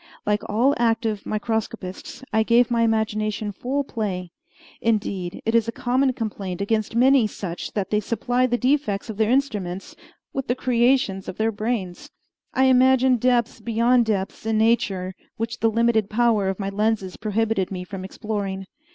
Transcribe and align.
Like 0.25 0.41
all 0.49 0.73
active 0.79 1.27
microscopists, 1.27 2.23
I 2.33 2.41
gave 2.41 2.71
my 2.71 2.81
imagination 2.81 3.51
full 3.51 3.83
play. 3.83 4.31
Indeed, 4.81 5.43
it 5.45 5.53
is 5.53 5.67
a 5.67 5.71
common 5.71 6.13
complaint 6.13 6.59
against 6.59 6.95
many 6.95 7.27
such 7.27 7.73
that 7.73 7.91
they 7.91 7.99
supply 7.99 8.47
the 8.47 8.57
defects 8.57 9.11
of 9.11 9.17
their 9.17 9.29
instruments 9.29 9.95
with 10.33 10.47
the 10.47 10.55
creations 10.55 11.27
of 11.29 11.37
their 11.37 11.51
brains. 11.51 12.09
I 12.51 12.63
imagined 12.65 13.19
depths 13.19 13.59
beyond 13.59 14.07
depths 14.07 14.43
in 14.43 14.57
nature 14.57 15.13
which 15.37 15.59
the 15.59 15.69
limited 15.69 16.09
power 16.09 16.49
of 16.49 16.57
my 16.57 16.69
lenses 16.69 17.15
prohibited 17.15 17.69
me 17.69 17.83
from 17.83 18.03
exploring. 18.03 18.65